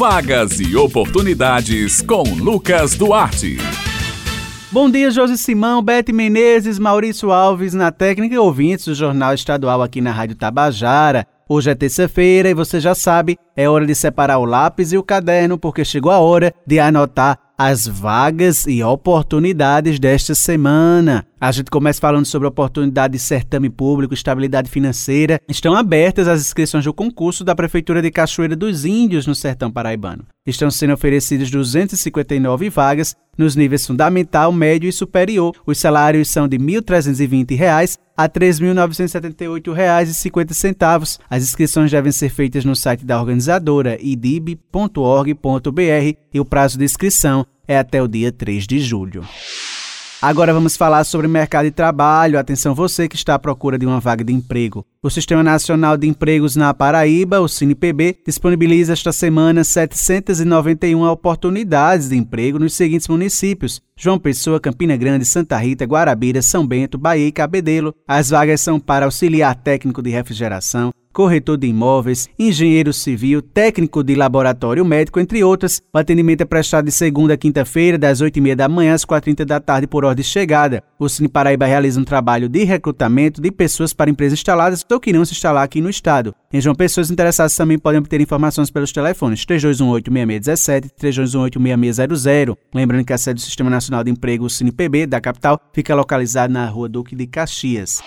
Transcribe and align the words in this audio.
Vagas 0.00 0.58
e 0.58 0.74
oportunidades 0.76 2.00
com 2.00 2.22
Lucas 2.22 2.94
Duarte. 2.94 3.58
Bom 4.72 4.90
dia, 4.90 5.10
Josi 5.10 5.36
Simão, 5.36 5.82
Bete 5.82 6.10
Menezes, 6.10 6.78
Maurício 6.78 7.30
Alves 7.30 7.74
na 7.74 7.92
técnica 7.92 8.34
e 8.34 8.38
ouvintes 8.38 8.86
do 8.86 8.94
Jornal 8.94 9.34
Estadual 9.34 9.82
aqui 9.82 10.00
na 10.00 10.10
Rádio 10.10 10.36
Tabajara. 10.36 11.26
Hoje 11.46 11.70
é 11.70 11.74
terça-feira 11.74 12.48
e 12.48 12.54
você 12.54 12.80
já 12.80 12.94
sabe, 12.94 13.36
é 13.54 13.68
hora 13.68 13.84
de 13.84 13.94
separar 13.94 14.38
o 14.38 14.46
lápis 14.46 14.90
e 14.90 14.96
o 14.96 15.02
caderno 15.02 15.58
porque 15.58 15.84
chegou 15.84 16.10
a 16.10 16.18
hora 16.18 16.54
de 16.66 16.80
anotar 16.80 17.38
as 17.58 17.86
vagas 17.86 18.66
e 18.66 18.82
oportunidades 18.82 19.98
desta 19.98 20.34
semana. 20.34 21.26
A 21.40 21.50
gente 21.52 21.70
começa 21.70 21.98
falando 21.98 22.26
sobre 22.26 22.46
oportunidade 22.46 23.14
de 23.14 23.18
certame 23.18 23.70
público, 23.70 24.12
estabilidade 24.12 24.68
financeira. 24.68 25.40
Estão 25.48 25.74
abertas 25.74 26.28
as 26.28 26.42
inscrições 26.42 26.84
do 26.84 26.92
concurso 26.92 27.42
da 27.42 27.54
Prefeitura 27.54 28.02
de 28.02 28.10
Cachoeira 28.10 28.54
dos 28.54 28.84
Índios, 28.84 29.26
no 29.26 29.34
Sertão 29.34 29.72
Paraibano. 29.72 30.26
Estão 30.46 30.70
sendo 30.70 30.92
oferecidas 30.92 31.50
259 31.50 32.68
vagas 32.68 33.16
nos 33.38 33.56
níveis 33.56 33.86
fundamental, 33.86 34.52
médio 34.52 34.86
e 34.86 34.92
superior. 34.92 35.54
Os 35.64 35.78
salários 35.78 36.28
são 36.28 36.46
de 36.46 36.58
R$ 36.58 36.82
1.320 36.82 37.96
a 38.14 38.24
R$ 38.24 38.28
3.978,50. 38.28 41.20
As 41.30 41.42
inscrições 41.42 41.90
devem 41.90 42.12
ser 42.12 42.28
feitas 42.28 42.66
no 42.66 42.76
site 42.76 43.02
da 43.02 43.18
organizadora 43.18 43.96
idib.org.br 43.98 44.58
e 46.34 46.38
o 46.38 46.44
prazo 46.44 46.76
de 46.76 46.84
inscrição 46.84 47.46
é 47.66 47.78
até 47.78 48.02
o 48.02 48.08
dia 48.08 48.30
3 48.30 48.66
de 48.66 48.78
julho. 48.78 49.24
Agora 50.22 50.52
vamos 50.52 50.76
falar 50.76 51.02
sobre 51.04 51.26
mercado 51.26 51.64
de 51.64 51.70
trabalho. 51.70 52.38
Atenção 52.38 52.74
você 52.74 53.08
que 53.08 53.16
está 53.16 53.36
à 53.36 53.38
procura 53.38 53.78
de 53.78 53.86
uma 53.86 54.00
vaga 54.00 54.22
de 54.22 54.34
emprego. 54.34 54.84
O 55.02 55.08
Sistema 55.08 55.42
Nacional 55.42 55.96
de 55.96 56.06
Empregos 56.06 56.56
na 56.56 56.74
Paraíba, 56.74 57.40
o 57.40 57.48
CinePB, 57.48 58.18
disponibiliza 58.26 58.92
esta 58.92 59.12
semana 59.12 59.64
791 59.64 61.08
oportunidades 61.08 62.10
de 62.10 62.16
emprego 62.16 62.58
nos 62.58 62.74
seguintes 62.74 63.08
municípios: 63.08 63.80
João 63.96 64.18
Pessoa, 64.18 64.60
Campina 64.60 64.94
Grande, 64.94 65.24
Santa 65.24 65.56
Rita, 65.56 65.86
Guarabira, 65.86 66.42
São 66.42 66.66
Bento, 66.66 66.98
Bahia 66.98 67.26
e 67.26 67.32
Cabedelo. 67.32 67.94
As 68.06 68.28
vagas 68.28 68.60
são 68.60 68.78
para 68.78 69.06
auxiliar 69.06 69.54
técnico 69.54 70.02
de 70.02 70.10
refrigeração, 70.10 70.92
corretor 71.20 71.58
de 71.58 71.66
imóveis, 71.66 72.30
engenheiro 72.38 72.94
civil, 72.94 73.42
técnico 73.42 74.02
de 74.02 74.14
laboratório 74.14 74.82
médico, 74.86 75.20
entre 75.20 75.44
outras. 75.44 75.82
O 75.92 75.98
atendimento 75.98 76.40
é 76.40 76.46
prestado 76.46 76.86
de 76.86 76.92
segunda 76.92 77.34
a 77.34 77.36
quinta-feira, 77.36 77.98
das 77.98 78.22
8h30 78.22 78.54
da 78.54 78.66
manhã 78.70 78.94
às 78.94 79.04
4h30 79.04 79.44
da 79.44 79.60
tarde, 79.60 79.86
por 79.86 80.02
ordem 80.02 80.22
de 80.22 80.26
chegada. 80.26 80.82
O 80.98 81.10
Cine 81.10 81.28
Paraíba 81.28 81.66
realiza 81.66 82.00
um 82.00 82.04
trabalho 82.04 82.48
de 82.48 82.64
recrutamento 82.64 83.38
de 83.38 83.50
pessoas 83.50 83.92
para 83.92 84.08
empresas 84.08 84.38
instaladas 84.38 84.82
ou 84.90 84.98
que 84.98 85.10
irão 85.10 85.22
se 85.22 85.34
instalar 85.34 85.62
aqui 85.62 85.82
no 85.82 85.90
estado. 85.90 86.34
Em 86.50 86.58
João 86.58 86.74
Pessoas 86.74 87.10
interessadas 87.10 87.54
também 87.54 87.78
podem 87.78 87.98
obter 87.98 88.18
informações 88.22 88.70
pelos 88.70 88.90
telefones 88.90 89.44
3218-6617 89.44 90.86
e 90.86 91.06
3218-6600. 91.06 92.56
Lembrando 92.74 93.04
que 93.04 93.12
a 93.12 93.18
sede 93.18 93.34
do 93.34 93.44
Sistema 93.44 93.68
Nacional 93.68 94.02
de 94.02 94.10
Emprego, 94.10 94.46
o 94.46 94.50
CinePB, 94.50 95.06
da 95.06 95.20
capital, 95.20 95.60
fica 95.70 95.94
localizada 95.94 96.50
na 96.50 96.64
rua 96.64 96.88
Duque 96.88 97.14
de 97.14 97.26
Caxias. 97.26 98.00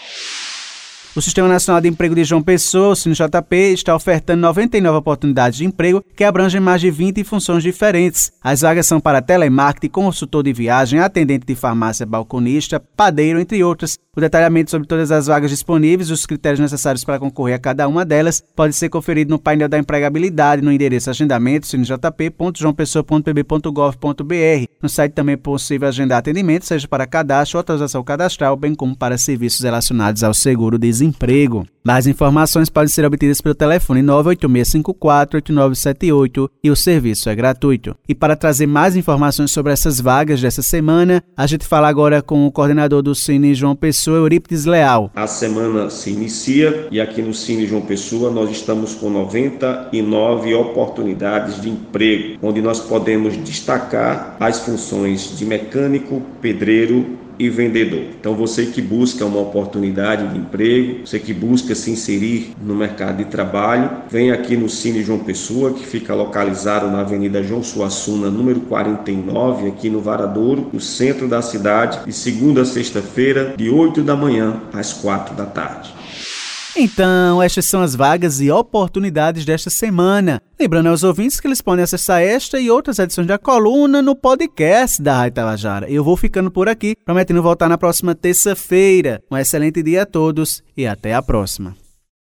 O 1.16 1.22
Sistema 1.22 1.48
Nacional 1.48 1.80
de 1.80 1.88
Emprego 1.88 2.16
de 2.16 2.24
João 2.24 2.42
Pessoa, 2.42 2.90
o 2.90 2.96
SINJP, 2.96 3.72
está 3.72 3.96
ofertando 3.96 4.42
99 4.42 4.98
oportunidades 4.98 5.60
de 5.60 5.66
emprego 5.66 6.04
que 6.16 6.24
abrangem 6.24 6.60
mais 6.60 6.82
de 6.82 6.90
20 6.90 7.24
funções 7.24 7.62
diferentes. 7.62 8.32
As 8.44 8.62
vagas 8.62 8.88
são 8.88 9.00
para 9.00 9.22
telemarketing, 9.22 9.90
consultor 9.90 10.42
de 10.42 10.52
viagem, 10.52 11.00
atendente 11.00 11.46
de 11.46 11.54
farmácia, 11.54 12.04
balconista, 12.04 12.80
padeiro, 12.80 13.40
entre 13.40 13.64
outras. 13.64 14.00
O 14.18 14.22
detalhamento 14.22 14.72
sobre 14.72 14.88
todas 14.88 15.12
as 15.12 15.28
vagas 15.28 15.52
disponíveis 15.52 16.10
e 16.10 16.14
os 16.14 16.26
critérios 16.26 16.60
necessários 16.60 17.04
para 17.04 17.20
concorrer 17.20 17.56
a 17.56 17.60
cada 17.60 17.88
uma 17.88 18.04
delas 18.04 18.44
pode 18.56 18.74
ser 18.74 18.90
conferido 18.90 19.30
no 19.30 19.40
painel 19.40 19.70
da 19.70 19.78
empregabilidade 19.78 20.64
no 20.64 20.72
endereço 20.72 21.12
agendamento 21.12 21.68
sinjp.joaopessoa.pb.gov.br. 21.68 24.66
No 24.82 24.90
site 24.90 25.14
também 25.14 25.34
é 25.34 25.38
possível 25.38 25.88
agendar 25.88 26.18
atendimento, 26.20 26.66
seja 26.66 26.88
para 26.88 27.06
cadastro 27.06 27.58
ou 27.58 27.62
atualização 27.62 28.04
cadastral, 28.04 28.56
bem 28.56 28.74
como 28.74 28.96
para 28.96 29.16
serviços 29.18 29.62
relacionados 29.62 30.24
ao 30.24 30.34
seguro-desemprego. 30.34 31.03
Mais 31.86 32.08
informações 32.08 32.70
podem 32.70 32.88
ser 32.88 33.04
obtidas 33.04 33.42
pelo 33.42 33.54
telefone 33.54 34.02
986548978 34.04 36.50
e 36.64 36.72
o 36.72 36.78
serviço 36.78 37.30
é 37.30 37.36
gratuito. 37.36 37.94
E 38.08 38.16
para 38.16 38.38
trazer 38.38 38.68
mais 38.68 38.96
informações 38.96 39.52
sobre 39.52 39.74
essas 39.74 40.00
vagas 40.00 40.42
dessa 40.42 40.62
semana, 40.62 41.22
a 41.36 41.46
gente 41.46 41.68
fala 41.68 41.90
agora 41.90 42.22
com 42.22 42.48
o 42.48 42.52
coordenador 42.54 43.02
do 43.02 43.14
Cine 43.14 43.54
João 43.54 43.76
Pessoa, 43.76 44.20
Eurípides 44.20 44.64
Leal. 44.64 45.12
A 45.14 45.28
semana 45.28 45.90
se 45.90 46.12
inicia 46.12 46.88
e 46.90 47.02
aqui 47.02 47.22
no 47.22 47.34
Cine 47.34 47.68
João 47.68 47.82
Pessoa 47.82 48.32
nós 48.32 48.50
estamos 48.50 48.96
com 48.96 49.10
99 49.10 50.56
oportunidades 50.56 51.62
de 51.62 51.70
emprego, 51.70 52.38
onde 52.42 52.62
nós 52.62 52.80
podemos 52.80 53.36
destacar 53.36 54.38
as 54.40 54.62
funções 54.62 55.38
de 55.38 55.46
mecânico, 55.46 56.22
pedreiro, 56.42 57.20
e 57.38 57.50
vendedor. 57.50 58.04
Então 58.20 58.36
você 58.36 58.66
que 58.68 58.82
busca 58.82 59.26
uma 59.26 59.40
oportunidade 59.40 60.28
de 60.28 60.38
emprego, 60.38 61.06
você 61.06 61.20
que 61.20 61.34
busca 61.34 61.76
se 61.76 61.92
inserir 61.92 62.56
no 62.62 62.76
mercado 62.76 63.18
de 63.18 63.26
trabalho, 63.26 63.90
vem 64.10 64.32
aqui 64.32 64.56
no 64.56 64.70
Cine 64.70 65.04
João 65.04 65.20
Pessoa, 65.20 65.74
que 65.74 65.86
fica 65.86 66.14
localizado 66.14 66.90
na 66.90 67.02
Avenida 67.02 67.44
João 67.44 67.64
Suassuna, 67.64 68.30
número 68.30 68.62
49, 68.62 69.68
aqui 69.68 69.90
no 69.90 70.00
Varadouro, 70.00 70.70
no 70.72 70.80
centro 70.80 71.28
da 71.28 71.42
cidade, 71.42 72.06
de 72.06 72.14
segunda 72.14 72.62
a 72.62 72.66
sexta-feira, 72.66 73.54
de 73.58 73.70
8 73.70 74.02
da 74.02 74.16
manhã 74.16 74.62
às 74.74 74.94
4 74.94 75.36
da 75.36 75.46
tarde. 75.46 75.94
Então, 76.76 77.42
estas 77.42 77.66
são 77.66 77.82
as 77.82 77.94
vagas 77.96 78.42
e 78.42 78.50
oportunidades 78.50 79.46
desta 79.46 79.70
semana. 79.70 80.42
Lembrando 80.60 80.90
aos 80.90 81.04
ouvintes 81.04 81.40
que 81.40 81.48
eles 81.48 81.62
podem 81.62 81.84
acessar 81.84 82.22
esta 82.22 82.60
e 82.60 82.72
outras 82.72 82.98
edições 82.98 83.28
da 83.28 83.38
coluna 83.38 84.02
no 84.02 84.16
podcast 84.16 85.02
da 85.02 85.18
Rádio 85.18 85.36
Tabajara. 85.36 85.90
Eu 85.90 86.04
vou 86.04 86.18
ficando 86.18 86.50
por 86.50 86.68
aqui, 86.68 86.96
prometendo 87.06 87.44
voltar 87.44 87.70
na 87.70 87.78
próxima 87.78 88.16
terça-feira. 88.16 89.22
Um 89.30 89.38
excelente 89.38 89.84
dia 89.84 90.02
a 90.02 90.06
todos 90.06 90.64
e 90.76 90.88
até 90.88 91.14
a 91.14 91.22
próxima. 91.22 91.83